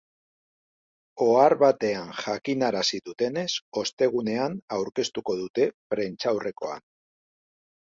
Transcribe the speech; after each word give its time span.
Ohar 1.25 1.55
batean 1.63 2.09
jakinarazi 2.21 3.01
dutenez, 3.11 3.45
ostegunean 3.83 4.57
aurkeztuko 4.81 5.39
dute 5.45 5.71
prentsaurrekoan. 5.95 6.87